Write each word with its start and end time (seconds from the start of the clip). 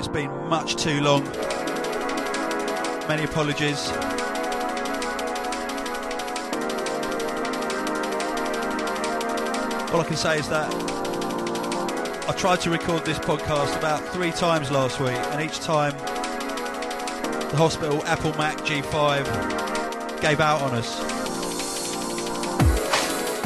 It's 0.00 0.08
been 0.08 0.32
much 0.48 0.76
too 0.76 0.98
long. 1.02 1.24
Many 3.06 3.24
apologies. 3.24 3.90
All 9.90 10.00
I 10.00 10.04
can 10.06 10.16
say 10.16 10.38
is 10.38 10.48
that 10.48 10.72
I 12.26 12.32
tried 12.32 12.62
to 12.62 12.70
record 12.70 13.04
this 13.04 13.18
podcast 13.18 13.76
about 13.76 14.02
three 14.14 14.32
times 14.32 14.70
last 14.70 15.00
week, 15.00 15.10
and 15.10 15.42
each 15.42 15.60
time 15.60 15.92
the 17.50 17.56
hospital 17.58 18.02
Apple 18.06 18.34
Mac 18.38 18.56
G5 18.60 20.22
gave 20.22 20.40
out 20.40 20.62
on 20.62 20.70
us. 20.76 20.98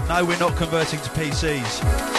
No, 0.09 0.24
we're 0.24 0.38
not 0.38 0.56
converting 0.56 1.00
to 1.00 1.10
PCs. 1.10 2.13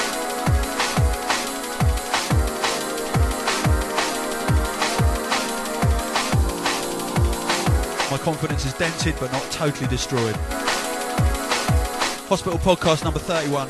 My 8.15 8.21
confidence 8.21 8.65
is 8.65 8.73
dented 8.75 9.13
but 9.19 9.29
not 9.33 9.43
totally 9.51 9.89
destroyed. 9.89 10.37
Hospital 12.29 12.57
podcast 12.57 13.03
number 13.03 13.19
31. 13.19 13.67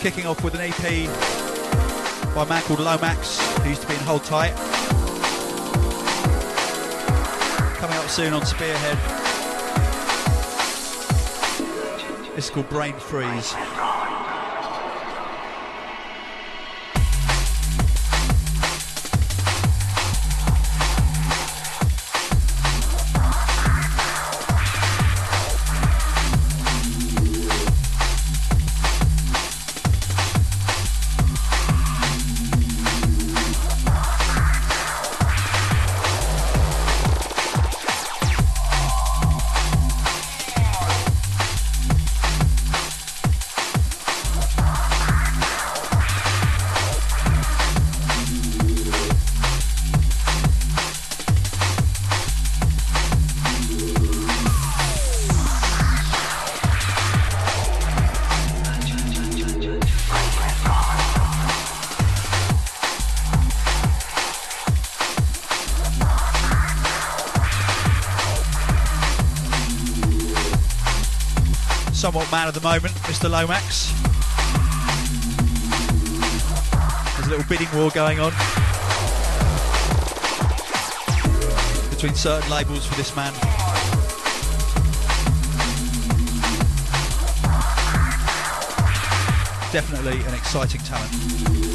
Kicking 0.00 0.26
off 0.26 0.42
with 0.42 0.56
an 0.56 0.62
EP 0.62 1.06
by 2.34 2.42
a 2.42 2.46
man 2.46 2.62
called 2.62 2.80
Lomax, 2.80 3.38
who 3.58 3.68
used 3.68 3.82
to 3.82 3.86
be 3.86 3.94
in 3.94 4.00
Hold 4.00 4.24
Tight. 4.24 4.56
Coming 7.76 7.96
up 7.96 8.08
soon 8.08 8.32
on 8.32 8.44
Spearhead. 8.44 8.98
Is 12.36 12.50
called 12.50 12.68
Brain 12.68 12.94
Freeze. 12.94 13.54
Man 72.30 72.48
of 72.48 72.54
the 72.54 72.60
moment, 72.60 72.94
Mr. 73.06 73.28
Lomax. 73.28 73.92
There's 77.14 77.26
a 77.26 77.30
little 77.30 77.44
bidding 77.48 77.68
war 77.74 77.90
going 77.90 78.20
on 78.20 78.32
between 81.90 82.14
certain 82.14 82.48
labels 82.50 82.86
for 82.86 82.94
this 82.94 83.14
man. 83.16 83.32
Definitely 89.72 90.20
an 90.24 90.34
exciting 90.34 90.80
talent. 90.82 91.69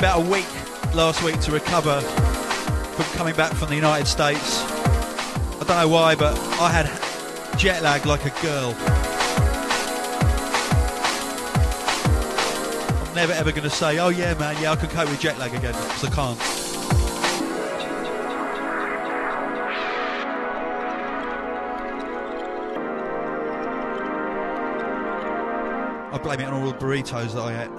About 0.00 0.26
a 0.26 0.30
week 0.30 0.46
last 0.94 1.22
week 1.22 1.38
to 1.40 1.52
recover 1.52 2.00
from 2.00 3.04
coming 3.18 3.34
back 3.34 3.52
from 3.52 3.68
the 3.68 3.74
United 3.74 4.06
States. 4.06 4.62
I 4.62 5.64
don't 5.66 5.76
know 5.76 5.88
why, 5.88 6.14
but 6.14 6.38
I 6.58 6.70
had 6.72 6.88
jet 7.58 7.82
lag 7.82 8.06
like 8.06 8.24
a 8.24 8.30
girl. 8.40 8.74
I'm 13.06 13.14
never 13.14 13.34
ever 13.34 13.50
going 13.50 13.64
to 13.64 13.68
say, 13.68 13.98
oh 13.98 14.08
yeah, 14.08 14.32
man, 14.38 14.56
yeah, 14.62 14.72
I 14.72 14.76
can 14.76 14.88
cope 14.88 15.10
with 15.10 15.20
jet 15.20 15.36
lag 15.38 15.52
again, 15.52 15.74
because 15.74 16.04
I 16.06 16.08
can't. 16.08 16.40
I 26.14 26.18
blame 26.22 26.40
it 26.40 26.46
on 26.46 26.54
all 26.54 26.70
the 26.70 26.78
burritos 26.78 27.34
that 27.34 27.42
I 27.42 27.64
ate. 27.64 27.69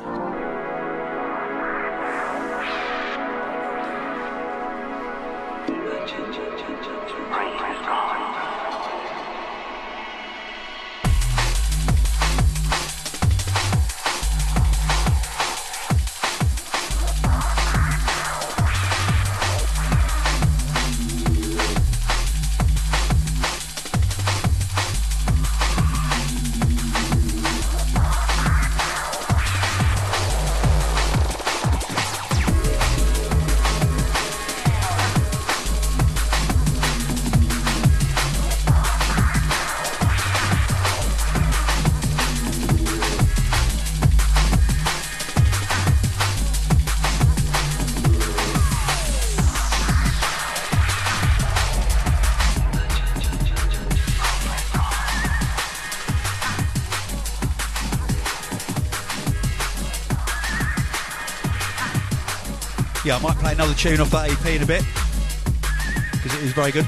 Yeah, 63.11 63.17
I 63.17 63.21
might 63.23 63.37
play 63.39 63.51
another 63.51 63.73
tune 63.73 63.99
off 63.99 64.09
that 64.11 64.29
EP 64.31 64.55
in 64.55 64.63
a 64.63 64.65
bit 64.65 64.85
because 66.13 66.33
it 66.33 66.43
is 66.43 66.53
very 66.53 66.71
good. 66.71 66.85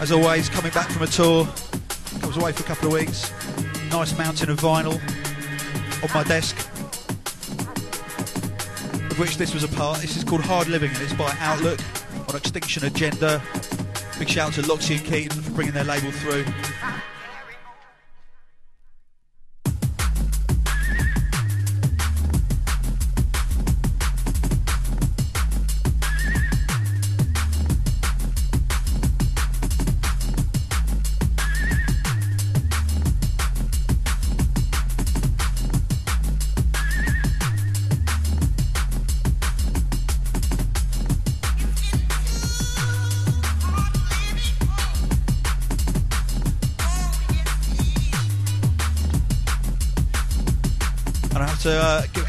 As 0.00 0.12
always, 0.12 0.48
coming 0.48 0.70
back 0.70 0.88
from 0.88 1.02
a 1.02 1.08
tour, 1.08 1.48
I 2.22 2.26
was 2.28 2.36
away 2.36 2.52
for 2.52 2.62
a 2.62 2.66
couple 2.66 2.86
of 2.86 2.92
weeks. 2.92 3.32
Nice 3.90 4.16
mountain 4.16 4.50
of 4.50 4.60
vinyl 4.60 5.02
on 6.04 6.14
my 6.14 6.22
desk, 6.22 6.56
of 9.10 9.18
which 9.18 9.36
this 9.36 9.52
was 9.52 9.64
a 9.64 9.68
part. 9.68 9.98
This 9.98 10.16
is 10.16 10.22
called 10.22 10.42
Hard 10.42 10.68
Living 10.68 10.92
and 10.92 11.02
it's 11.02 11.14
by 11.14 11.34
Outlook 11.40 11.80
on 12.28 12.36
Extinction 12.36 12.84
Agenda. 12.84 13.42
Big 14.16 14.28
shout 14.28 14.50
out 14.50 14.54
to 14.54 14.62
Loxy 14.62 14.96
and 14.96 15.04
Keaton 15.04 15.37
bringing 15.58 15.74
their 15.74 15.82
label 15.82 16.12
through. 16.12 16.44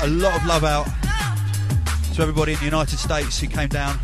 A 0.02 0.08
lot 0.08 0.36
of 0.36 0.46
love 0.46 0.64
out 0.64 0.88
to 2.14 2.22
everybody 2.22 2.54
in 2.54 2.60
the 2.60 2.66
United 2.66 2.98
States 2.98 3.40
who 3.40 3.48
came 3.48 3.68
down. 3.68 4.00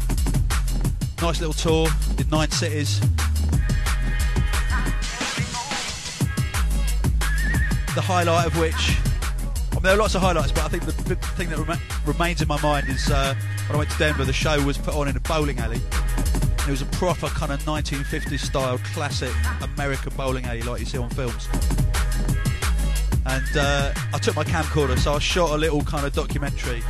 Nice 1.21 1.39
little 1.39 1.53
tour, 1.53 1.87
did 2.15 2.29
nine 2.29 2.51
cities. 2.51 2.99
The 7.93 8.01
highlight 8.01 8.47
of 8.47 8.59
which, 8.59 8.97
I 9.71 9.75
mean, 9.75 9.83
there 9.83 9.93
are 9.93 9.97
lots 9.97 10.15
of 10.15 10.21
highlights, 10.21 10.51
but 10.51 10.63
I 10.63 10.67
think 10.67 10.83
the, 10.83 11.15
thing 11.15 11.49
that 11.49 11.59
rem- 11.59 11.79
remains 12.05 12.41
in 12.41 12.49
my 12.49 12.61
mind 12.61 12.89
is 12.89 13.09
uh, 13.09 13.33
when 13.67 13.75
I 13.75 13.77
went 13.77 13.89
to 13.91 13.97
Denver, 13.97 14.25
the 14.25 14.33
show 14.33 14.61
was 14.65 14.77
put 14.77 14.95
on 14.95 15.07
in 15.07 15.15
a 15.15 15.21
bowling 15.21 15.59
alley. 15.59 15.79
It 16.67 16.71
was 16.71 16.81
a 16.81 16.87
proper 16.87 17.27
kind 17.27 17.53
of 17.53 17.61
1950s 17.61 18.39
style 18.39 18.79
classic 18.93 19.31
American 19.61 20.13
bowling 20.17 20.45
alley 20.45 20.61
like 20.61 20.81
you 20.81 20.85
see 20.85 20.97
on 20.97 21.09
films. 21.11 21.47
And 23.25 23.57
uh, 23.57 23.93
I 24.13 24.19
took 24.19 24.35
my 24.35 24.43
camcorder, 24.43 24.97
so 24.99 25.13
I 25.13 25.19
shot 25.19 25.51
a 25.51 25.57
little 25.57 25.81
kind 25.83 26.05
of 26.05 26.13
documentary, 26.13 26.81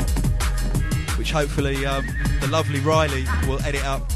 which 1.17 1.31
hopefully 1.31 1.85
um, 1.85 2.05
the 2.41 2.47
lovely 2.47 2.79
Riley 2.81 3.25
will 3.47 3.61
edit 3.63 3.85
up 3.85 4.11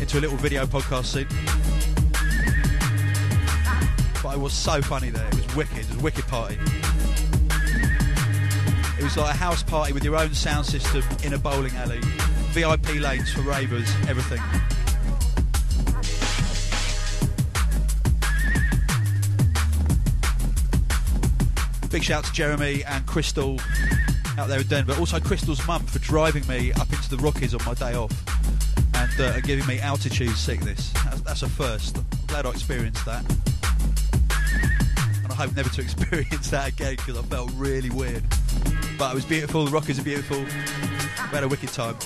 into 0.00 0.18
a 0.18 0.20
little 0.20 0.36
video 0.36 0.66
podcast 0.66 1.06
soon. 1.06 1.28
But 4.22 4.36
it 4.36 4.40
was 4.40 4.52
so 4.52 4.82
funny 4.82 5.10
there. 5.10 5.26
It 5.28 5.34
was 5.34 5.56
wicked. 5.56 5.78
It 5.78 5.88
was 5.88 5.98
a 5.98 6.02
wicked 6.02 6.26
party. 6.26 6.58
It 8.98 9.04
was 9.04 9.16
like 9.16 9.32
a 9.32 9.38
house 9.38 9.62
party 9.62 9.92
with 9.92 10.02
your 10.02 10.16
own 10.16 10.34
sound 10.34 10.66
system 10.66 11.04
in 11.22 11.34
a 11.34 11.38
bowling 11.38 11.74
alley. 11.76 12.00
VIP 12.50 13.00
lanes 13.00 13.32
for 13.32 13.42
ravers, 13.42 13.88
everything. 14.08 14.42
Big 21.98 22.04
shout 22.04 22.22
to 22.22 22.32
Jeremy 22.32 22.84
and 22.84 23.04
Crystal 23.06 23.60
out 24.38 24.46
there 24.46 24.60
in 24.60 24.66
Denver. 24.68 24.94
Also, 25.00 25.18
Crystal's 25.18 25.66
mum 25.66 25.82
for 25.82 25.98
driving 25.98 26.46
me 26.46 26.72
up 26.74 26.88
into 26.92 27.10
the 27.10 27.16
Rockies 27.16 27.54
on 27.54 27.64
my 27.66 27.74
day 27.74 27.94
off 27.94 28.12
and 28.94 29.20
uh, 29.20 29.40
giving 29.40 29.66
me 29.66 29.80
altitude 29.80 30.36
sickness. 30.36 30.92
That's, 30.92 31.20
that's 31.22 31.42
a 31.42 31.48
first. 31.48 31.98
I'm 31.98 32.04
glad 32.28 32.46
I 32.46 32.50
experienced 32.50 33.04
that. 33.04 33.24
And 35.24 35.32
I 35.32 35.34
hope 35.34 35.56
never 35.56 35.70
to 35.70 35.80
experience 35.82 36.50
that 36.50 36.68
again 36.68 36.94
because 36.94 37.18
I 37.18 37.22
felt 37.22 37.50
really 37.54 37.90
weird. 37.90 38.22
But 38.96 39.10
it 39.10 39.14
was 39.16 39.24
beautiful. 39.24 39.64
The 39.64 39.72
Rockies 39.72 39.98
are 39.98 40.04
beautiful. 40.04 40.38
We 40.38 41.34
had 41.34 41.42
a 41.42 41.48
wicked 41.48 41.70
time. 41.70 41.96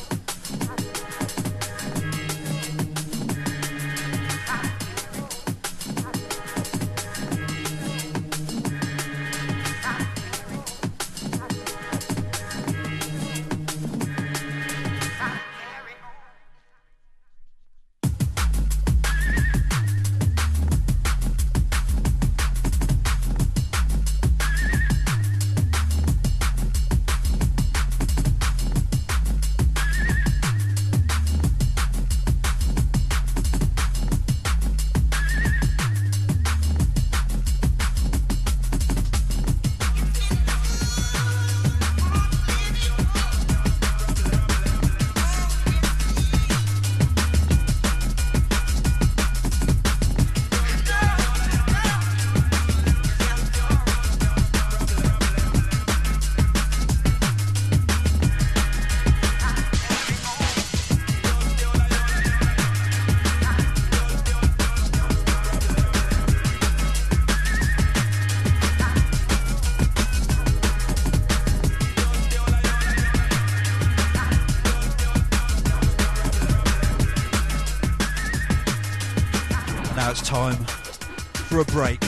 Break. 81.73 82.02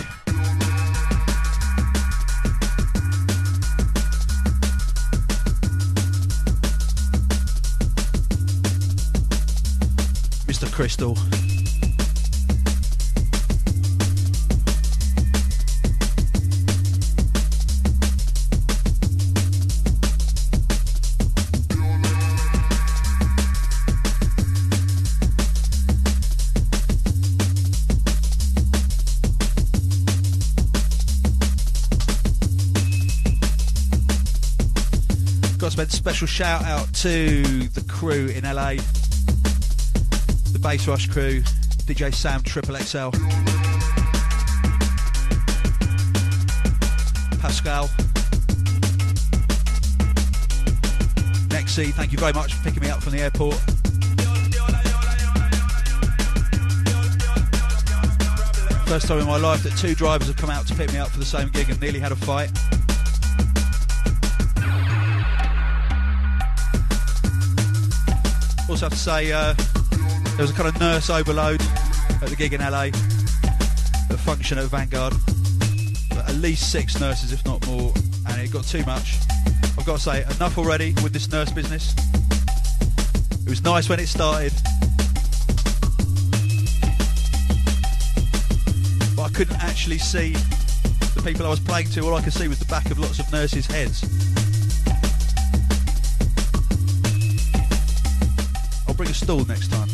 Special 35.75 36.27
shout 36.27 36.63
out 36.65 36.93
to 36.95 37.43
the 37.43 37.85
crew 37.89 38.27
in 38.27 38.45
LA, 38.45 38.75
the 40.53 40.59
Bass 40.61 40.87
Rush 40.87 41.09
crew, 41.09 41.41
DJ 41.87 42.15
Sam 42.15 42.43
Triple 42.43 42.77
XL, 42.77 43.11
Pascal, 47.41 47.89
Nexi. 51.49 51.93
Thank 51.93 52.13
you 52.13 52.19
very 52.19 52.33
much 52.33 52.55
for 52.55 52.63
picking 52.65 52.83
me 52.83 52.91
up 52.91 53.03
from 53.03 53.13
the 53.13 53.21
airport. 53.21 53.57
First 58.87 59.09
time 59.09 59.19
in 59.19 59.27
my 59.27 59.39
life 59.39 59.63
that 59.65 59.75
two 59.77 59.95
drivers 59.95 60.29
have 60.29 60.37
come 60.37 60.51
out 60.51 60.67
to 60.69 60.75
pick 60.75 60.93
me 60.93 60.99
up 60.99 61.09
for 61.09 61.19
the 61.19 61.25
same 61.25 61.49
gig 61.49 61.69
and 61.71 61.81
nearly 61.81 61.99
had 61.99 62.13
a 62.13 62.17
fight. 62.17 62.51
Also 68.85 68.97
have 68.97 68.99
to 68.99 69.27
say, 69.27 69.33
uh, 69.33 69.55
there 70.37 70.43
was 70.43 70.51
a 70.51 70.53
kind 70.53 70.69
of 70.69 70.79
nurse 70.79 71.09
overload 71.09 71.59
at 72.21 72.29
the 72.29 72.37
gig 72.37 72.53
in 72.53 72.61
LA, 72.61 72.91
the 74.11 74.21
function 74.27 74.59
at 74.59 74.67
Vanguard. 74.67 75.15
But 76.11 76.29
at 76.29 76.35
least 76.35 76.71
six 76.71 77.01
nurses, 77.01 77.33
if 77.33 77.43
not 77.47 77.67
more, 77.67 77.95
and 78.29 78.43
it 78.43 78.53
got 78.53 78.65
too 78.65 78.85
much. 78.85 79.17
I've 79.79 79.87
got 79.87 79.97
to 79.97 80.03
say, 80.03 80.23
enough 80.37 80.59
already 80.59 80.93
with 81.03 81.15
this 81.15 81.33
nurse 81.33 81.51
business. 81.51 81.95
It 83.47 83.49
was 83.49 83.63
nice 83.63 83.89
when 83.89 84.01
it 84.01 84.07
started, 84.07 84.53
but 89.17 89.23
I 89.23 89.31
couldn't 89.33 89.63
actually 89.63 89.99
see 89.99 90.33
the 91.15 91.23
people 91.25 91.47
I 91.47 91.49
was 91.49 91.61
playing 91.61 91.89
to. 91.93 92.01
All 92.03 92.15
I 92.15 92.23
could 92.23 92.35
see 92.35 92.49
was 92.49 92.59
the 92.59 92.67
back 92.67 92.91
of 92.91 92.99
lots 92.99 93.19
of 93.19 93.33
nurses' 93.33 93.65
heads. 93.65 94.24
Stool 99.25 99.47
next 99.47 99.69
time. 99.69 99.89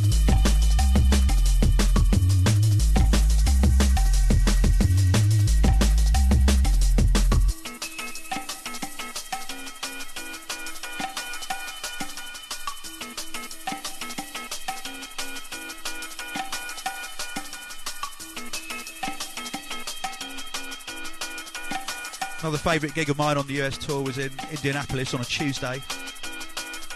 Another 22.40 22.58
favourite 22.58 22.96
gig 22.96 23.10
of 23.10 23.16
mine 23.16 23.38
on 23.38 23.46
the 23.46 23.62
US 23.62 23.78
tour 23.78 24.02
was 24.02 24.18
in 24.18 24.32
Indianapolis 24.50 25.14
on 25.14 25.20
a 25.20 25.24
Tuesday, 25.24 25.80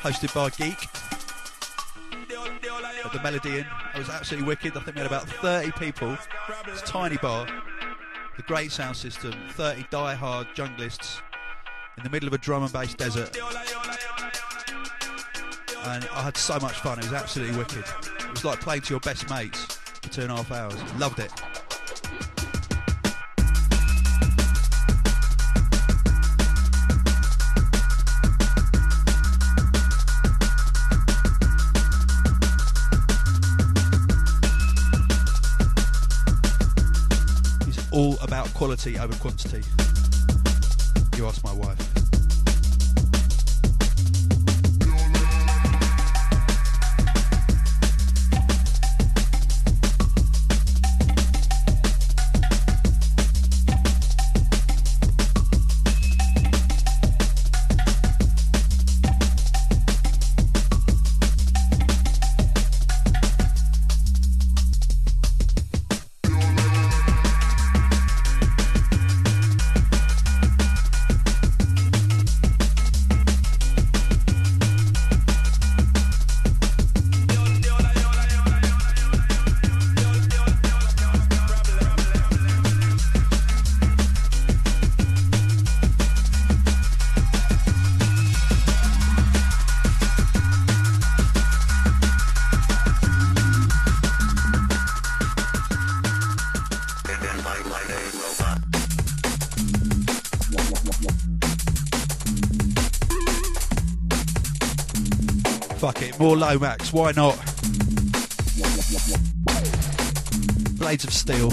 hosted 0.03 0.35
by 0.35 0.51
Geek 0.51 0.94
the 3.15 3.23
Melody 3.23 3.59
in. 3.59 3.67
It 3.95 3.99
was 3.99 4.11
absolutely 4.11 4.47
wicked. 4.47 4.77
I 4.77 4.81
think 4.81 4.97
we 4.97 5.03
had 5.03 5.07
about 5.07 5.29
30 5.29 5.71
people. 5.73 6.17
It's 6.67 6.83
a 6.83 6.85
tiny 6.85 7.17
bar, 7.17 7.47
the 8.37 8.43
great 8.43 8.73
sound 8.73 8.97
system, 8.97 9.33
30 9.51 9.87
die-hard 9.91 10.49
junglists 10.55 11.23
in 11.97 12.03
the 12.03 12.11
middle 12.11 12.27
of 12.27 12.33
a 12.35 12.39
drum 12.39 12.65
and 12.65 12.73
bass 12.73 12.95
desert. 12.95 13.37
And 15.87 16.09
I 16.13 16.23
had 16.23 16.37
so 16.37 16.59
much 16.59 16.81
fun. 16.81 16.99
It 16.99 17.05
was 17.05 17.15
absolutely 17.15 17.57
wicked. 17.57 17.85
It 17.85 18.31
was 18.31 18.45
like 18.45 18.61
playing 18.61 18.83
to 18.83 18.91
your 18.91 19.01
best 19.01 19.31
mates 19.31 19.77
for 20.03 20.09
two 20.09 20.23
and 20.23 20.33
a 20.33 20.37
half 20.37 20.51
hours. 20.51 20.95
Loved 20.99 21.21
it. 21.21 21.31
Quality 38.55 38.99
over 38.99 39.15
quantity. 39.17 39.63
You 41.17 41.27
ask 41.27 41.43
my 41.45 41.53
wife. 41.53 41.94
More 106.25 106.37
Lomax, 106.39 106.91
why 106.91 107.13
not? 107.13 107.37
Blades 110.79 111.05
of 111.05 111.13
Steel. 111.13 111.51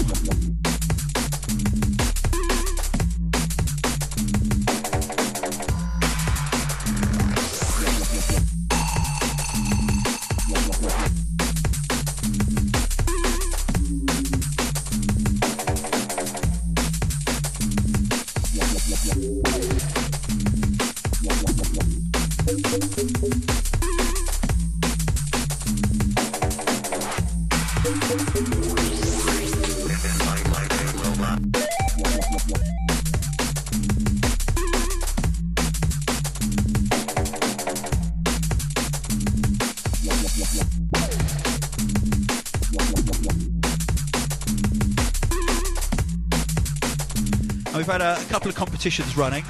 Competitions 48.82 49.16
running. 49.16 49.44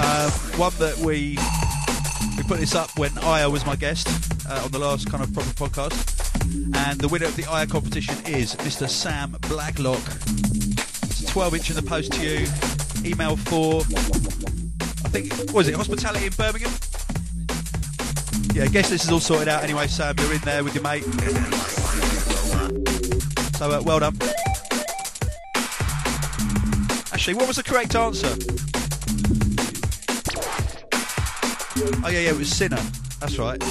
Um, 0.00 0.30
one 0.58 0.72
that 0.80 0.96
we 0.98 1.38
we 2.36 2.42
put 2.48 2.58
this 2.58 2.74
up 2.74 2.90
when 2.98 3.16
Aya 3.18 3.48
was 3.48 3.64
my 3.64 3.76
guest 3.76 4.08
uh, 4.48 4.62
on 4.64 4.72
the 4.72 4.78
last 4.80 5.08
kind 5.08 5.22
of 5.22 5.32
proper 5.32 5.50
podcast. 5.50 5.94
And 6.74 7.00
the 7.00 7.06
winner 7.06 7.26
of 7.26 7.36
the 7.36 7.44
Aya 7.44 7.68
competition 7.68 8.16
is 8.26 8.56
Mr. 8.56 8.88
Sam 8.88 9.36
Blacklock. 9.42 10.02
It's 11.04 11.22
a 11.22 11.26
12 11.26 11.54
inch 11.54 11.70
in 11.70 11.76
the 11.76 11.82
post 11.82 12.12
to 12.14 12.26
you. 12.26 12.48
Email 13.08 13.36
for, 13.36 13.82
I 13.82 15.08
think, 15.10 15.52
was 15.52 15.68
it, 15.68 15.76
Hospitality 15.76 16.26
in 16.26 16.32
Birmingham? 16.32 16.72
Yeah, 18.52 18.64
I 18.64 18.68
guess 18.68 18.90
this 18.90 19.04
is 19.04 19.12
all 19.12 19.20
sorted 19.20 19.46
out 19.46 19.62
anyway, 19.62 19.86
Sam. 19.86 20.16
You're 20.18 20.32
in 20.32 20.40
there 20.40 20.64
with 20.64 20.74
your 20.74 20.82
mate. 20.82 21.04
So, 23.54 23.70
uh, 23.70 23.80
well 23.84 24.00
done. 24.00 24.18
What 27.28 27.46
was 27.46 27.56
the 27.56 27.62
correct 27.62 27.94
answer? 27.94 28.34
Oh 32.02 32.08
yeah, 32.08 32.20
yeah, 32.20 32.30
it 32.30 32.36
was 32.36 32.50
Sinner. 32.50 32.80
That's 33.20 33.38
right. 33.38 33.62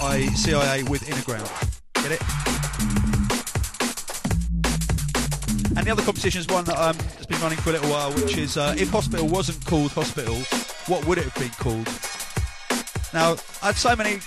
I 0.00 0.30
CIA 0.34 0.84
with 0.84 1.06
Inner 1.06 1.20
Ground. 1.22 1.50
Get 1.94 2.12
it? 2.12 2.22
And 5.76 5.84
the 5.84 5.90
other 5.90 6.02
competition 6.02 6.40
is 6.40 6.46
one 6.46 6.64
that 6.66 6.78
um, 6.78 6.96
has 7.16 7.26
been 7.26 7.40
running 7.40 7.58
for 7.58 7.70
a 7.70 7.72
little 7.72 7.90
while, 7.90 8.12
which 8.12 8.38
is 8.38 8.56
uh, 8.56 8.74
if 8.78 8.88
Hospital 8.90 9.26
wasn't 9.26 9.62
called 9.66 9.90
Hospital, 9.90 10.36
what 10.86 11.04
would 11.06 11.18
it 11.18 11.24
have 11.24 11.34
been 11.34 11.50
called? 11.58 11.86
Now, 13.12 13.36
I 13.62 13.66
had 13.66 13.76
so 13.76 13.94
many 13.96 14.20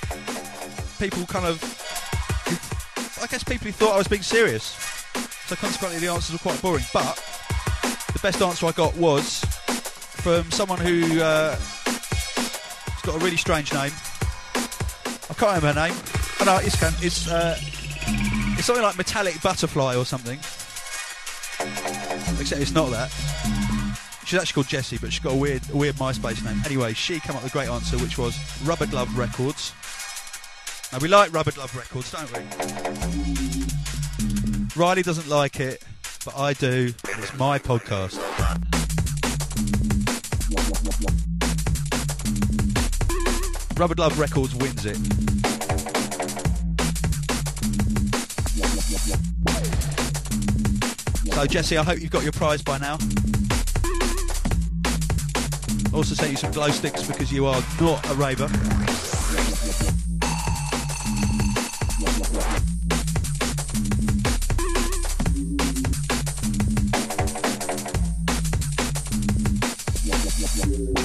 people 1.00 1.26
kind 1.26 1.46
of, 1.46 1.64
I 3.24 3.26
guess 3.28 3.44
people 3.44 3.68
who 3.68 3.72
thought 3.72 3.94
I 3.94 3.98
was 3.98 4.08
being 4.08 4.22
serious. 4.22 4.76
So 5.48 5.56
consequently, 5.56 6.00
the 6.00 6.12
answers 6.12 6.34
were 6.34 6.40
quite 6.40 6.62
boring. 6.62 6.86
But 6.94 7.39
the 8.22 8.28
best 8.28 8.42
answer 8.42 8.66
I 8.66 8.72
got 8.74 8.96
was 8.98 9.46
from 10.20 10.52
someone 10.52 10.80
who 10.80 11.22
uh, 11.22 11.56
has 11.56 13.02
got 13.04 13.16
a 13.16 13.20
really 13.24 13.38
strange 13.38 13.74
name. 13.74 13.92
I 15.30 15.34
can't 15.36 15.56
remember 15.56 15.68
her 15.68 15.88
name. 15.88 15.96
Oh 16.42 16.46
no, 16.46 16.58
it's 16.58 16.76
it's 17.02 17.30
uh, 17.30 17.56
it's 18.58 18.66
something 18.66 18.84
like 18.84 18.98
metallic 18.98 19.42
butterfly 19.42 19.96
or 19.96 20.04
something. 20.06 20.38
Except 22.42 22.62
it's 22.62 22.74
not 22.74 22.90
that. 22.92 23.10
She's 24.26 24.38
actually 24.38 24.54
called 24.54 24.68
Jessie, 24.68 24.98
but 24.98 25.14
she's 25.14 25.24
got 25.24 25.34
a 25.34 25.38
weird, 25.38 25.62
a 25.72 25.78
weird 25.78 25.96
MySpace 25.96 26.44
name. 26.44 26.62
Anyway, 26.66 26.94
she 26.94 27.20
came 27.22 27.36
up 27.38 27.44
with 27.44 27.52
a 27.52 27.58
great 27.58 27.70
answer, 27.70 27.98
which 28.00 28.18
was 28.18 28.38
Rubber 28.64 28.86
Glove 28.86 29.18
Records. 29.18 29.74
Now 30.92 31.00
we 31.00 31.08
like 31.08 31.34
Rubber 31.34 31.52
Glove 31.52 31.76
Records, 31.76 32.12
don't 32.12 32.32
we? 32.34 32.40
Riley 34.76 35.04
doesn't 35.04 35.28
like 35.28 35.60
it, 35.60 35.84
but 36.26 36.38
I 36.38 36.54
do. 36.54 36.94
It's 37.18 37.34
my 37.38 37.60
podcast. 37.60 38.18
Rubber 43.80 43.96
Glove 43.96 44.20
Records 44.20 44.56
wins 44.56 44.86
it. 44.86 44.98
So, 51.34 51.46
Jesse, 51.46 51.78
I 51.78 51.84
hope 51.84 52.02
you've 52.02 52.12
got 52.12 52.24
your 52.24 52.34
prize 52.34 52.62
by 52.62 52.78
now. 52.78 52.98
Also, 55.94 56.14
sent 56.16 56.32
you 56.32 56.38
some 56.38 56.52
glow 56.52 56.70
sticks 56.70 57.04
because 57.04 57.32
you 57.32 57.46
are 57.46 57.64
not 57.80 58.06
a 58.10 58.14
raver. 58.16 58.50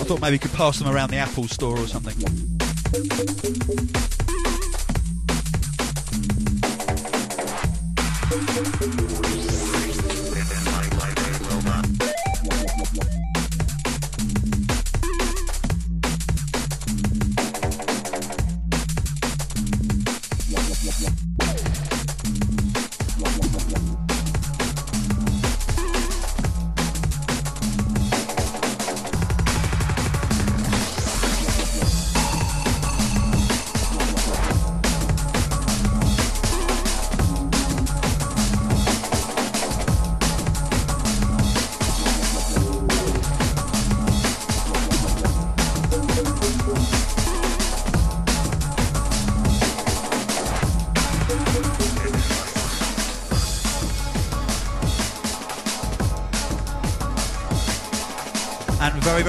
I 0.05 0.07
thought 0.07 0.21
maybe 0.21 0.35
we 0.35 0.39
could 0.39 0.53
pass 0.53 0.79
them 0.79 0.95
around 0.95 1.13
the 1.13 1.17
Apple 1.17 1.49
store 1.49 1.79
or 1.79 1.87
something. 1.87 2.15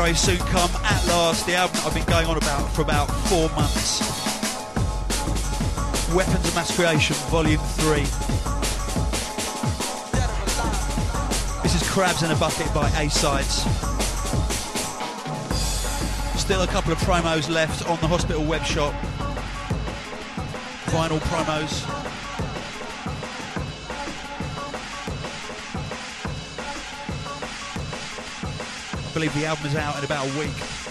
Very 0.06 0.18
soon 0.18 0.38
come, 0.38 0.70
at 0.84 1.08
last, 1.08 1.48
the 1.48 1.56
album 1.56 1.80
I've 1.84 1.96
been 1.96 2.06
going 2.06 2.28
on 2.28 2.38
about 2.38 2.72
for 2.74 2.84
about 2.84 3.08
four 3.28 3.50
months. 3.56 4.02
Weapons 6.14 6.48
of 6.48 6.54
Mass 6.54 6.76
Creation, 6.76 7.16
Volume 7.32 7.60
3. 7.60 8.02
This 11.64 11.82
is 11.82 11.90
Crabs 11.90 12.22
in 12.22 12.30
a 12.30 12.36
Bucket 12.36 12.72
by 12.72 12.88
A-Sides. 12.90 13.66
Still 16.40 16.62
a 16.62 16.68
couple 16.68 16.92
of 16.92 17.00
promos 17.00 17.50
left 17.50 17.90
on 17.90 18.00
the 18.00 18.08
hospital 18.08 18.44
web 18.46 18.64
shop. 18.64 18.94
Vinyl 20.92 21.18
promos. 21.22 22.05
Believe 29.16 29.34
the 29.34 29.46
album 29.46 29.66
is 29.66 29.78
out 29.78 29.98
in 29.98 30.04
about 30.04 30.28
a 30.28 30.38
week. 30.38 30.85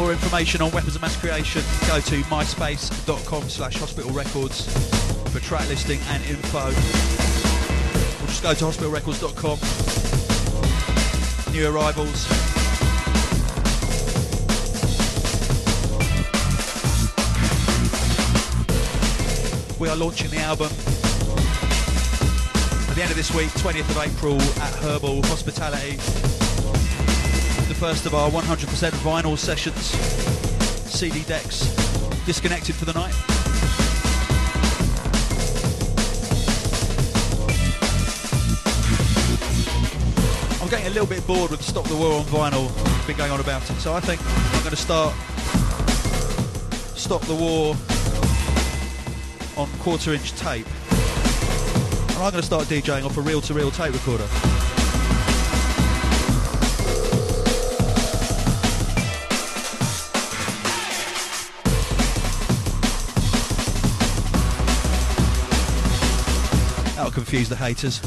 More 0.00 0.12
information 0.12 0.62
on 0.62 0.70
Weapons 0.70 0.96
of 0.96 1.02
Mass 1.02 1.14
Creation, 1.14 1.60
go 1.86 2.00
to 2.00 2.22
myspace.com 2.30 3.48
slash 3.50 3.76
hospital 3.76 4.10
records 4.12 4.64
for 5.30 5.40
track 5.40 5.68
listing 5.68 6.00
and 6.08 6.24
info. 6.24 6.68
Or 6.68 8.26
just 8.26 8.42
go 8.42 8.54
to 8.54 8.64
hospitalrecords.com. 8.64 9.58
New 11.52 11.68
arrivals. 11.68 12.26
We 19.78 19.88
are 19.90 19.96
launching 19.96 20.30
the 20.30 20.38
album 20.38 20.70
at 22.88 22.96
the 22.96 23.02
end 23.02 23.10
of 23.10 23.16
this 23.18 23.34
week, 23.34 23.50
20th 23.50 23.90
of 23.90 23.98
April 23.98 24.40
at 24.62 24.72
Herbal 24.76 25.22
Hospitality 25.26 25.98
first 27.80 28.04
of 28.04 28.14
our 28.14 28.28
100% 28.28 28.90
vinyl 29.00 29.38
sessions. 29.38 29.86
CD 30.92 31.22
decks 31.22 31.60
disconnected 32.26 32.74
for 32.74 32.84
the 32.84 32.92
night. 32.92 33.14
I'm 40.60 40.68
getting 40.68 40.88
a 40.88 40.90
little 40.90 41.06
bit 41.06 41.26
bored 41.26 41.50
with 41.52 41.62
Stop 41.62 41.86
the 41.86 41.96
War 41.96 42.18
on 42.18 42.24
vinyl. 42.26 43.06
Been 43.06 43.16
going 43.16 43.32
on 43.32 43.40
about 43.40 43.62
it, 43.62 43.76
so 43.76 43.94
I 43.94 44.00
think 44.00 44.20
I'm 44.26 44.60
going 44.60 44.72
to 44.72 44.76
start 44.76 45.14
Stop 46.98 47.22
the 47.22 47.34
War 47.34 47.74
on 49.56 49.70
quarter-inch 49.78 50.32
tape. 50.32 50.66
And 50.90 52.18
I'm 52.18 52.30
going 52.30 52.42
to 52.42 52.42
start 52.42 52.66
DJing 52.66 53.06
off 53.06 53.16
a 53.16 53.22
reel-to-reel 53.22 53.70
tape 53.70 53.94
recorder. 53.94 54.28
Confuse 67.12 67.48
the 67.48 67.56
haters. 67.56 68.00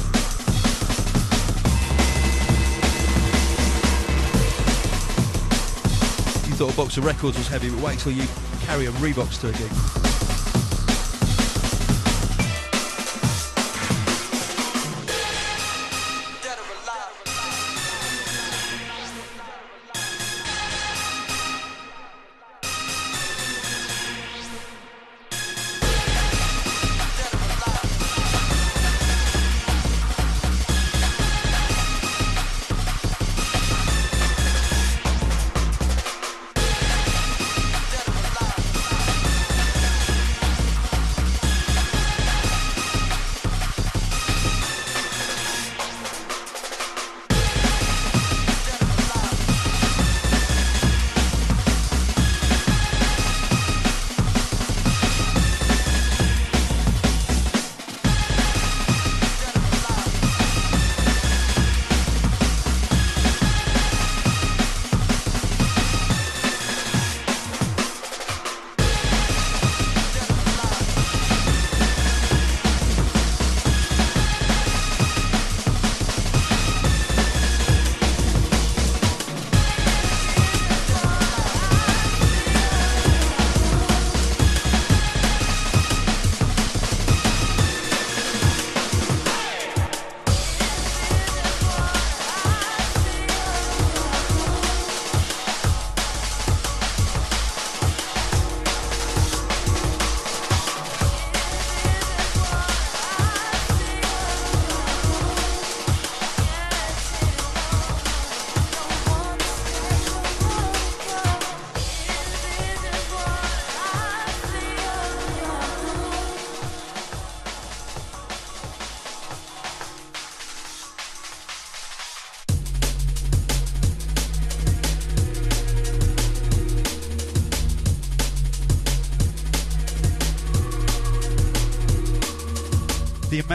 You 6.48 6.54
thought 6.54 6.72
a 6.72 6.76
box 6.76 6.96
of 6.96 7.04
records 7.04 7.36
was 7.36 7.46
heavy, 7.48 7.70
but 7.70 7.80
wait 7.80 7.98
till 7.98 8.12
you 8.12 8.26
carry 8.62 8.86
a 8.86 8.90
Reeboks 8.92 9.40
to 9.40 9.48
a 9.48 9.52
gig. 9.52 10.03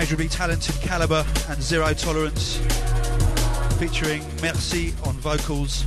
Talented 0.09 0.73
Calibre 0.81 1.23
and 1.49 1.61
Zero 1.61 1.93
Tolerance, 1.93 2.57
featuring 3.77 4.25
Merci 4.41 4.91
on 5.05 5.13
vocals. 5.17 5.85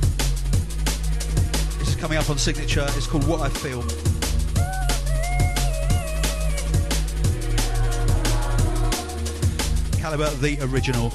This 1.77 1.89
is 1.89 1.95
coming 1.97 2.17
up 2.17 2.29
on 2.29 2.37
Signature. 2.37 2.85
It's 2.95 3.05
called 3.05 3.27
What 3.27 3.41
I 3.41 3.49
Feel. 3.49 3.81
Calibre, 9.99 10.29
the 10.37 10.57
original. 10.61 11.11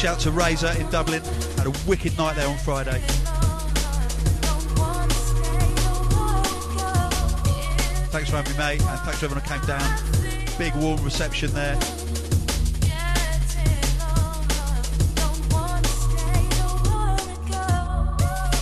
Shout 0.00 0.18
to 0.18 0.30
Razor 0.30 0.72
in 0.78 0.88
Dublin. 0.88 1.22
Had 1.58 1.66
a 1.66 1.72
wicked 1.86 2.16
night 2.16 2.34
there 2.34 2.48
on 2.48 2.56
Friday. 2.56 2.98
Thanks 8.08 8.30
for 8.30 8.36
having 8.36 8.52
me, 8.52 8.58
mate, 8.58 8.80
and 8.80 9.00
thanks 9.00 9.18
to 9.18 9.26
everyone 9.26 9.44
who 9.44 9.50
came 9.50 9.66
down. 9.66 10.56
Big 10.56 10.74
warm 10.76 11.04
reception 11.04 11.52
there. 11.52 11.76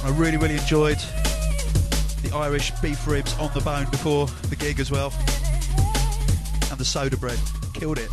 I 0.02 0.12
really, 0.16 0.38
really 0.38 0.56
enjoyed 0.56 0.98
the 2.24 2.32
Irish 2.34 2.72
beef 2.82 3.06
ribs 3.06 3.38
on 3.38 3.54
the 3.54 3.60
bone 3.60 3.88
before 3.92 4.26
the 4.48 4.56
gig 4.56 4.80
as 4.80 4.90
well, 4.90 5.12
and 6.68 6.80
the 6.80 6.84
soda 6.84 7.16
bread. 7.16 7.38
Killed 7.74 7.98
it. 7.98 8.10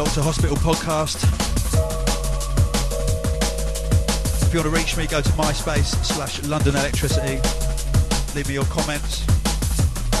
Locked 0.00 0.14
to 0.14 0.22
Hospital 0.22 0.56
Podcast. 0.56 1.22
If 4.42 4.54
you 4.54 4.60
want 4.60 4.74
to 4.74 4.80
reach 4.80 4.96
me, 4.96 5.06
go 5.06 5.20
to 5.20 5.28
MySpace 5.32 6.02
slash 6.02 6.42
London 6.44 6.74
Electricity. 6.74 7.38
Leave 8.34 8.48
me 8.48 8.54
your 8.54 8.64
comments. 8.64 9.26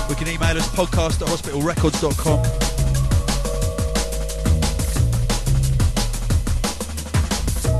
We 0.06 0.16
can 0.16 0.28
email 0.28 0.54
us 0.54 0.68
podcast 0.68 1.22
at 1.22 1.28
hospitalrecords.com. 1.28 2.40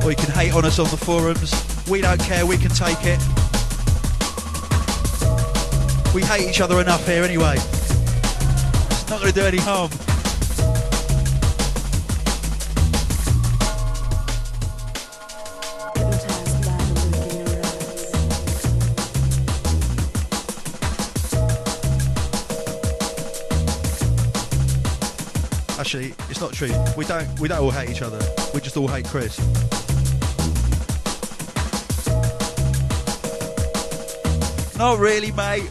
Or 0.03 0.11
you 0.11 0.17
can 0.17 0.31
hate 0.31 0.55
on 0.55 0.65
us 0.65 0.79
on 0.79 0.89
the 0.89 0.97
forums. 0.97 1.53
We 1.87 2.01
don't 2.01 2.21
care, 2.23 2.47
we 2.47 2.57
can 2.57 2.71
take 2.71 2.97
it. 3.03 3.21
We 6.15 6.23
hate 6.23 6.49
each 6.49 6.63
other 6.63 6.81
enough 6.81 7.07
here 7.07 7.25
anyway. 7.25 7.57
It's 7.57 9.11
not 9.11 9.21
going 9.21 9.35
to 9.35 9.39
do 9.39 9.45
any 9.45 9.59
harm. 9.59 9.91
Actually, 25.92 26.14
it's 26.31 26.40
not 26.40 26.53
true. 26.53 26.70
We 26.96 27.05
don't 27.05 27.40
we 27.40 27.48
don't 27.48 27.59
all 27.59 27.72
hate 27.72 27.90
each 27.90 28.00
other. 28.00 28.20
We 28.55 28.61
just 28.61 28.76
all 28.76 28.87
hate 28.87 29.07
Chris. 29.07 29.37
Not 34.79 35.00
really, 35.00 35.33
mate. 35.33 35.68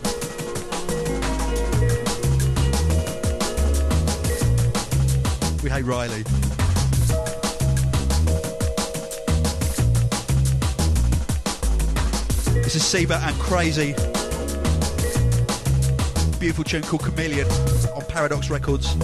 We 5.64 5.70
hate 5.70 5.86
Riley. 5.86 6.24
This 12.62 12.76
is 12.76 12.86
Seba 12.86 13.22
and 13.24 13.36
Krazy. 13.38 13.96
Beautiful 16.42 16.66
tune 16.66 16.82
called 16.82 17.04
Chameleon 17.04 17.48
on 17.96 18.02
Paradox 18.10 18.50
Records. 18.50 18.98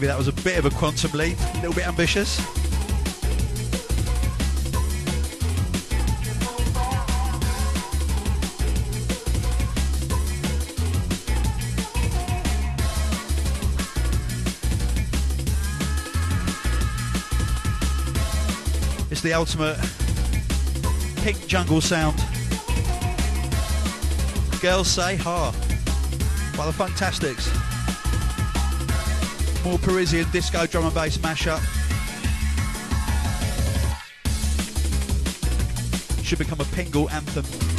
Maybe 0.00 0.06
that 0.06 0.16
was 0.16 0.28
a 0.28 0.32
bit 0.32 0.56
of 0.56 0.64
a 0.64 0.70
quantum 0.70 1.12
leap, 1.12 1.38
a 1.38 1.56
little 1.56 1.74
bit 1.74 1.86
ambitious. 1.86 2.38
It's 19.10 19.20
the 19.20 19.34
ultimate 19.34 19.76
pink 21.16 21.46
jungle 21.46 21.82
sound. 21.82 22.16
Girls 24.62 24.88
say 24.88 25.16
ha 25.16 25.52
by 26.56 26.64
the 26.64 26.72
Fantastics. 26.72 27.69
More 29.64 29.78
Parisian 29.78 30.30
disco 30.30 30.66
drum 30.66 30.86
and 30.86 30.94
bass 30.94 31.18
mashup. 31.18 31.60
Should 36.24 36.38
become 36.38 36.60
a 36.60 36.64
Pingle 36.64 37.10
anthem. 37.10 37.69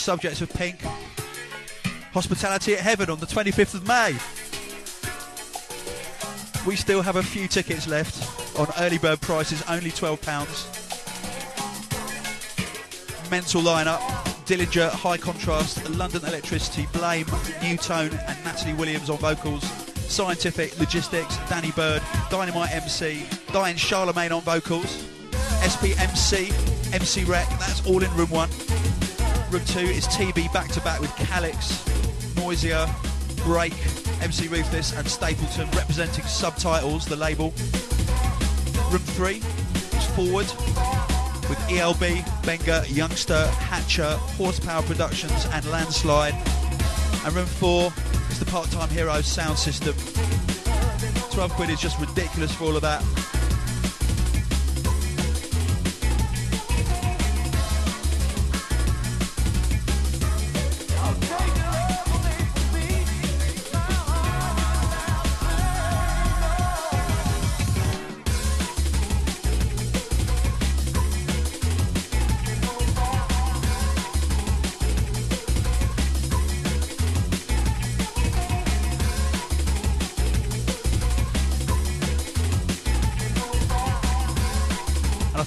And 0.00 0.08
on 0.08 0.16
the 0.16 0.28
subject 0.28 0.40
of 0.40 0.50
pink, 0.56 0.80
hospitality 2.12 2.74
at 2.74 2.80
heaven 2.80 3.10
on 3.10 3.18
the 3.20 3.26
25th 3.26 3.74
of 3.74 3.86
May. 3.86 4.16
We 6.66 6.76
still 6.76 7.02
have 7.02 7.16
a 7.16 7.22
few 7.22 7.48
tickets 7.48 7.86
left 7.86 8.58
on 8.58 8.68
early 8.78 8.98
bird 8.98 9.20
prices, 9.20 9.62
only 9.68 9.90
£12. 9.90 10.20
Mental 13.30 13.62
lineup 13.62 13.98
Dillinja, 14.46 14.90
High 14.90 15.18
Contrast, 15.18 15.88
London 15.90 16.24
Electricity, 16.24 16.86
Blame, 16.92 17.26
Nu:Tone, 17.62 18.10
and 18.26 18.44
Natalie 18.44 18.74
Williams 18.74 19.10
on 19.10 19.18
vocals. 19.18 19.64
Scientific, 20.10 20.78
Logistics, 20.78 21.36
Danny 21.48 21.72
Byrd, 21.72 22.02
Dynamite 22.30 22.72
MC, 22.72 23.26
Diane 23.52 23.76
Charlemagne 23.76 24.32
on 24.32 24.42
vocals. 24.42 25.04
SPMC, 25.62 26.52
MC 26.94 27.24
Rec, 27.24 27.48
that's 27.58 27.86
all 27.86 28.02
in 28.02 28.10
room 28.16 28.30
one. 28.30 28.48
Room 29.50 29.64
two 29.64 29.80
is 29.80 30.06
TB 30.06 30.52
back 30.52 30.68
to 30.70 30.80
back 30.82 31.00
with 31.00 31.12
Calyx, 31.16 31.82
Noisia, 32.36 32.88
Break, 33.42 33.72
MC 34.22 34.46
Ruthless, 34.46 34.96
and 34.96 35.08
Stapleton 35.08 35.68
representing 35.72 36.24
Subtitles, 36.24 37.04
the 37.04 37.16
label. 37.16 37.52
Room 38.92 39.02
three 39.16 39.38
is 39.98 40.06
Forward 40.14 40.46
with 41.48 41.58
ELB, 41.68 42.24
Benga, 42.46 42.84
Youngsta, 42.86 43.48
Hatcha, 43.48 44.18
Horsepower 44.36 44.82
Productions, 44.82 45.44
and 45.46 45.64
Landslide. 45.66 46.34
And 47.24 47.34
room 47.34 47.46
four 47.46 47.92
is 48.30 48.38
the 48.38 48.46
Part 48.46 48.70
Time 48.70 48.88
Heroes 48.88 49.26
sound 49.26 49.58
system. 49.58 49.96
12 51.32 51.52
quid 51.54 51.70
is 51.70 51.80
just 51.80 51.98
ridiculous 51.98 52.54
for 52.54 52.66
all 52.66 52.76
of 52.76 52.82
that. 52.82 53.02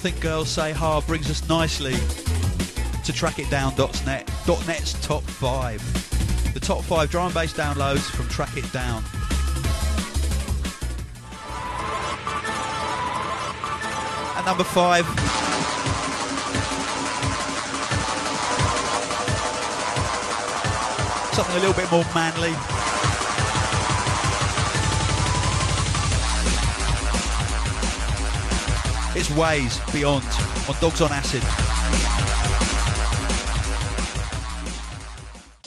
Think 0.04 0.20
Girls 0.20 0.50
Say 0.50 0.72
Ha 0.72 1.00
brings 1.00 1.30
us 1.30 1.48
nicely 1.48 1.94
to 1.94 3.10
trackitdown.net. 3.10 4.66
.net's 4.66 4.92
top 5.00 5.22
five. 5.22 5.80
The 6.52 6.60
top 6.60 6.82
five 6.84 7.10
drum 7.10 7.24
and 7.24 7.34
bass 7.34 7.54
downloads 7.54 8.10
from 8.14 8.28
Track 8.28 8.54
It 8.54 8.70
Down. 8.70 9.02
At 14.36 14.44
number 14.44 14.62
five, 14.62 15.06
something 21.34 21.56
a 21.56 21.60
little 21.60 21.72
bit 21.72 21.90
more 21.90 22.04
manly. 22.14 22.73
Ways 29.36 29.80
Beyond 29.92 30.24
on 30.68 30.76
Dogs 30.80 31.00
on 31.00 31.10
Acid. 31.10 31.42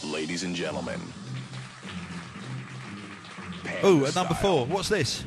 Ladies 0.10 0.44
and 0.44 0.56
gentlemen. 0.56 1.02
Oh, 3.84 4.06
at 4.06 4.16
number 4.16 4.36
four, 4.36 4.66
what's 4.68 4.88
this? 4.88 5.26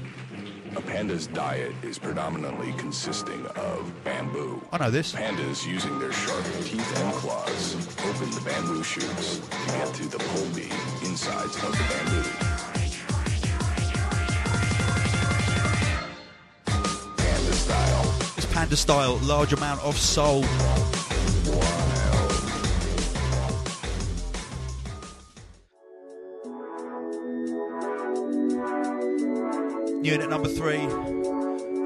A 0.75 0.81
panda's 0.81 1.27
diet 1.27 1.73
is 1.83 1.99
predominantly 1.99 2.73
consisting 2.79 3.45
of 3.47 3.93
bamboo. 4.05 4.63
I 4.73 4.79
know 4.79 4.91
this. 4.91 5.13
Pandas 5.15 5.67
using 5.67 5.99
their 5.99 6.13
sharp 6.13 6.45
teeth 6.65 7.01
and 7.03 7.13
claws 7.15 7.75
open 8.07 8.31
the 8.31 8.41
bamboo 8.41 8.83
shoots 8.83 9.39
to 9.39 9.67
get 9.73 9.95
to 9.97 10.05
the 10.09 10.19
pulpy 10.19 10.71
insides 11.07 11.57
of 11.57 11.73
the 11.73 11.85
bamboo. 11.91 12.50
It's 18.73 18.83
style, 18.83 19.17
large 19.25 19.53
amount 19.53 19.81
of 19.83 19.99
soul. 19.99 20.45
Unit 30.05 30.31
number 30.31 30.49
three. 30.49 30.87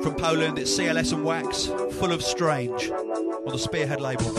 From 0.02 0.14
Poland, 0.16 0.58
it's 0.58 0.78
CLS 0.78 1.14
and 1.14 1.24
Wax, 1.24 1.68
full 1.98 2.12
of 2.12 2.22
strange, 2.22 2.90
on 2.90 3.52
the 3.52 3.58
Spearhead 3.58 4.02
label. 4.02 4.30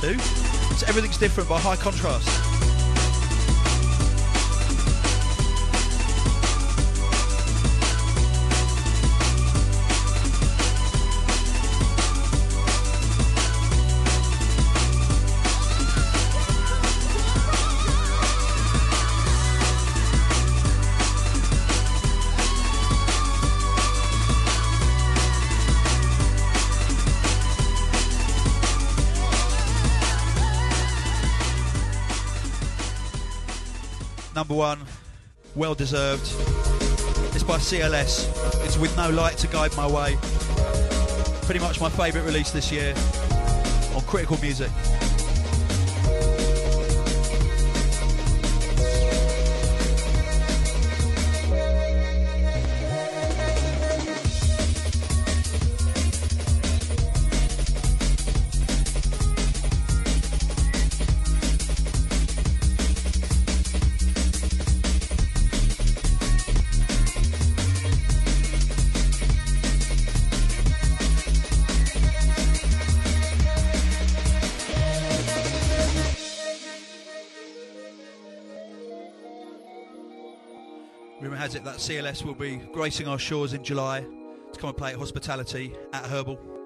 Two? 0.00 0.18
So 0.18 0.86
everything's 0.86 1.18
different 1.18 1.48
by 1.48 1.60
high 1.60 1.76
contrast. 1.76 2.49
Number 34.50 34.58
one. 34.58 34.84
Well 35.54 35.74
deserved. 35.74 36.22
It's 37.34 37.44
by 37.44 37.58
CLS. 37.58 38.64
It's 38.64 38.76
with 38.76 38.96
no 38.96 39.08
light 39.10 39.36
to 39.38 39.46
guide 39.46 39.76
my 39.76 39.86
way. 39.86 40.16
Pretty 41.42 41.60
much 41.60 41.80
my 41.80 41.88
favourite 41.88 42.24
release 42.26 42.50
this 42.50 42.72
year 42.72 42.92
on 43.94 44.02
Critical 44.02 44.38
Music. 44.38 44.70
CLS 81.80 82.24
will 82.24 82.34
be 82.34 82.56
gracing 82.74 83.08
our 83.08 83.18
shores 83.18 83.54
in 83.54 83.64
July 83.64 84.00
to 84.52 84.60
come 84.60 84.68
and 84.68 84.76
play 84.76 84.92
at 84.92 84.98
Hospitality 84.98 85.72
at 85.94 86.04
Herbal. 86.04 86.59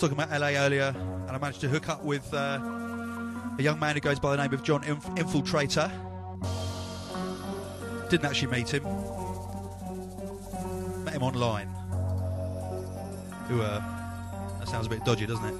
Talking 0.00 0.18
about 0.18 0.30
LA 0.30 0.58
earlier, 0.58 0.94
and 0.96 1.30
I 1.30 1.38
managed 1.38 1.60
to 1.60 1.68
hook 1.68 1.90
up 1.90 2.02
with 2.02 2.32
uh, 2.32 2.58
a 3.58 3.62
young 3.62 3.78
man 3.78 3.94
who 3.94 4.00
goes 4.00 4.18
by 4.18 4.34
the 4.34 4.42
name 4.42 4.54
of 4.54 4.62
John 4.62 4.82
Inf- 4.84 5.04
Infiltrator. 5.16 5.90
Didn't 8.08 8.24
actually 8.24 8.50
meet 8.50 8.72
him. 8.72 8.82
Met 11.04 11.14
him 11.14 11.22
online. 11.22 11.66
Who, 13.48 13.60
uh, 13.60 14.58
that 14.58 14.68
sounds 14.68 14.86
a 14.86 14.88
bit 14.88 15.04
dodgy, 15.04 15.26
doesn't 15.26 15.44
it? 15.44 15.54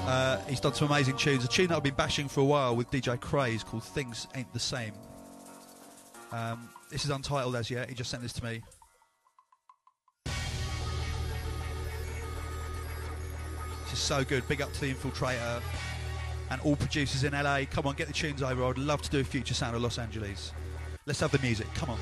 Uh, 0.00 0.38
he's 0.46 0.60
done 0.60 0.74
some 0.74 0.90
amazing 0.90 1.16
tunes. 1.16 1.42
A 1.42 1.48
tune 1.48 1.68
that 1.68 1.76
I've 1.76 1.82
been 1.82 1.94
bashing 1.94 2.28
for 2.28 2.40
a 2.40 2.44
while 2.44 2.76
with 2.76 2.90
DJ 2.90 3.18
Craze 3.18 3.64
called 3.64 3.82
Things 3.82 4.26
Ain't 4.34 4.52
the 4.52 4.60
Same. 4.60 4.92
Um, 6.32 6.68
this 6.90 7.06
is 7.06 7.10
untitled 7.10 7.56
as 7.56 7.70
yet. 7.70 7.88
He 7.88 7.94
just 7.94 8.10
sent 8.10 8.22
this 8.22 8.34
to 8.34 8.44
me. 8.44 8.62
Is 13.98 14.04
so 14.04 14.24
good. 14.24 14.46
Big 14.48 14.62
up 14.62 14.72
to 14.72 14.80
the 14.80 14.94
Infiltrator 14.94 15.60
and 16.50 16.60
all 16.62 16.76
producers 16.76 17.24
in 17.24 17.32
LA. 17.32 17.62
Come 17.70 17.86
on, 17.86 17.94
get 17.94 18.06
the 18.06 18.12
tunes 18.12 18.42
over. 18.42 18.64
I'd 18.64 18.78
love 18.78 19.02
to 19.02 19.10
do 19.10 19.20
a 19.20 19.24
future 19.24 19.54
sound 19.54 19.74
of 19.76 19.82
Los 19.82 19.98
Angeles. 19.98 20.52
Let's 21.06 21.20
have 21.20 21.32
the 21.32 21.38
music. 21.40 21.66
Come 21.74 21.90
on. 21.90 21.98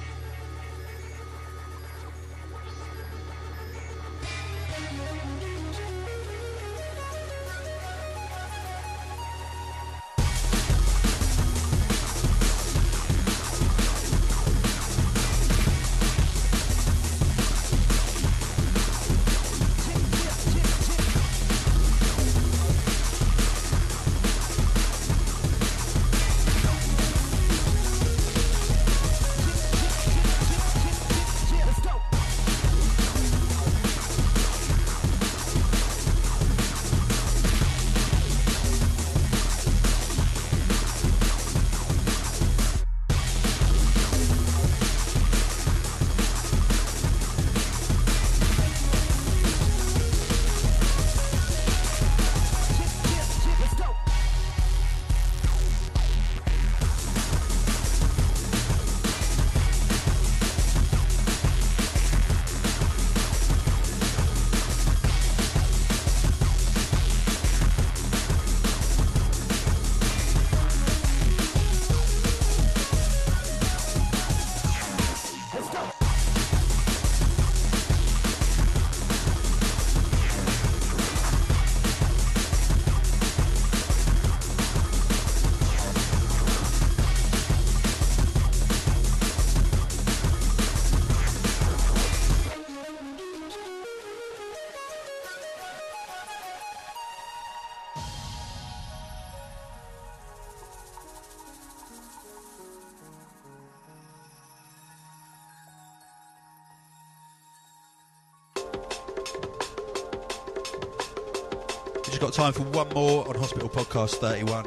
Just 112.17 112.35
got 112.35 112.45
time 112.45 112.53
for 112.55 112.63
one 112.75 112.89
more 112.95 113.29
on 113.29 113.35
Hospital 113.35 113.69
Podcast 113.69 114.15
31. 114.15 114.65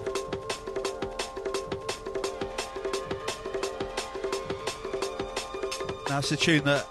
Now, 6.10 6.20
it's 6.20 6.32
a 6.32 6.38
tune 6.38 6.64
that 6.66 6.88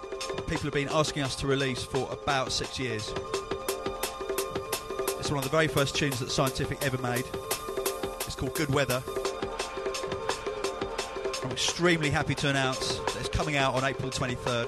people 0.47 0.63
have 0.63 0.73
been 0.73 0.89
asking 0.89 1.23
us 1.23 1.37
to 1.37 1.47
release 1.47 1.83
for 1.83 2.09
about 2.11 2.51
six 2.51 2.77
years. 2.77 3.13
It's 5.17 5.29
one 5.29 5.37
of 5.37 5.45
the 5.45 5.49
very 5.49 5.69
first 5.69 5.95
tunes 5.95 6.19
that 6.19 6.29
Scientific 6.29 6.83
ever 6.83 6.97
made. 6.97 7.23
It's 8.25 8.35
called 8.35 8.53
Good 8.53 8.73
Weather. 8.73 9.01
I'm 11.41 11.51
extremely 11.51 12.09
happy 12.09 12.35
to 12.35 12.49
announce 12.49 12.95
that 12.97 13.15
it's 13.17 13.29
coming 13.29 13.55
out 13.55 13.75
on 13.75 13.85
April 13.85 14.09
23rd 14.11 14.67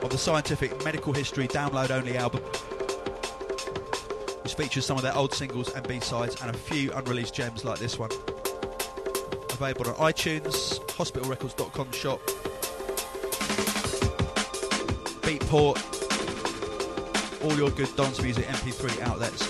of 0.00 0.10
the 0.10 0.18
Scientific 0.18 0.84
Medical 0.84 1.12
History 1.12 1.48
download 1.48 1.90
only 1.90 2.16
album, 2.16 2.42
features 4.60 4.84
some 4.84 4.98
of 4.98 5.02
their 5.02 5.16
old 5.16 5.32
singles 5.32 5.72
and 5.72 5.88
B-sides 5.88 6.36
and 6.42 6.54
a 6.54 6.58
few 6.58 6.92
unreleased 6.92 7.32
gems 7.32 7.64
like 7.64 7.78
this 7.78 7.98
one. 7.98 8.10
Available 9.52 9.88
on 9.88 10.12
iTunes, 10.12 10.78
hospitalrecords.com 10.96 11.90
shop, 11.92 12.20
Beatport, 15.22 15.78
all 17.42 17.56
your 17.56 17.70
good 17.70 17.88
dance 17.96 18.20
music 18.20 18.44
MP3 18.48 19.00
outlets. 19.00 19.48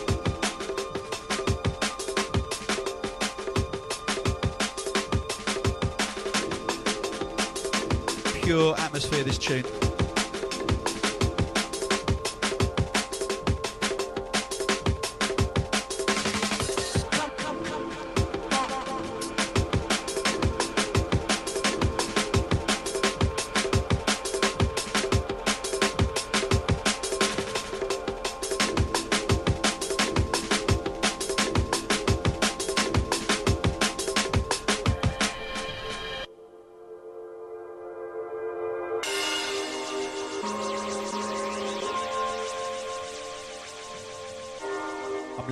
Pure 8.45 8.79
atmosphere, 8.79 9.25
this 9.25 9.39
tune. 9.39 9.90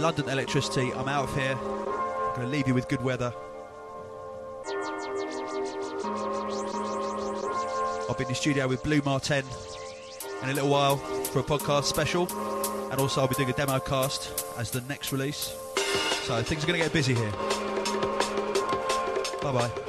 London 0.08 0.30
Electricity. 0.30 0.90
I'm 0.94 1.06
out 1.06 1.24
of 1.24 1.34
here. 1.34 1.52
I'm 1.52 2.34
going 2.34 2.40
to 2.40 2.46
leave 2.46 2.66
you 2.66 2.72
with 2.72 2.88
good 2.88 3.02
weather. 3.02 3.30
I'll 8.08 8.14
be 8.14 8.24
in 8.24 8.28
the 8.30 8.34
studio 8.34 8.66
with 8.66 8.82
Blu 8.82 9.02
Mar 9.04 9.20
Ten 9.20 9.44
in 10.42 10.48
a 10.48 10.54
little 10.54 10.70
while 10.70 10.96
for 10.96 11.40
a 11.40 11.42
podcast 11.42 11.84
special. 11.84 12.26
And 12.90 12.98
also, 12.98 13.20
I'll 13.20 13.28
be 13.28 13.34
doing 13.34 13.50
a 13.50 13.52
demo 13.52 13.80
cast 13.80 14.46
as 14.56 14.70
the 14.70 14.80
next 14.88 15.12
release. 15.12 15.54
So 16.22 16.42
things 16.42 16.64
are 16.64 16.66
going 16.66 16.80
to 16.80 16.86
get 16.86 16.92
busy 16.94 17.14
here. 17.14 17.32
Bye 19.42 19.52
bye. 19.52 19.87